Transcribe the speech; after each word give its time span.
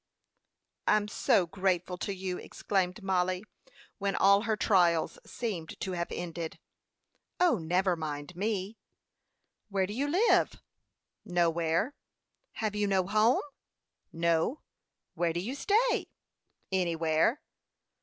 "I'm 0.87 1.07
so 1.07 1.45
grateful 1.45 1.95
to 1.99 2.11
you!" 2.11 2.39
exclaimed 2.39 3.03
Mollie, 3.03 3.43
when 3.99 4.15
all 4.15 4.41
her 4.49 4.57
trials 4.57 5.19
seemed 5.27 5.79
to 5.79 5.91
have 5.91 6.11
ended. 6.11 6.57
"O, 7.39 7.59
never 7.59 7.95
mind 7.95 8.35
me." 8.35 8.79
"Where 9.69 9.85
do 9.85 9.93
you 9.93 10.07
live?" 10.07 10.59
"Nowhere." 11.23 11.93
"Have 12.53 12.75
you 12.75 12.87
no 12.87 13.05
home?" 13.05 13.41
"No." 14.11 14.61
"Where 15.13 15.33
do 15.33 15.39
you 15.39 15.53
stay?" 15.53 16.07
"Anywhere." 16.71 17.39